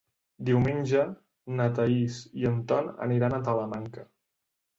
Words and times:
Diumenge 0.45 1.03
na 1.59 1.67
Thaís 1.81 2.17
i 2.45 2.49
en 2.53 2.57
Ton 2.73 2.91
aniran 3.09 3.37
a 3.37 3.43
Talamanca. 3.51 4.09